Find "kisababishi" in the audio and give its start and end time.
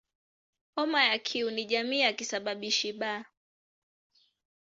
2.13-2.93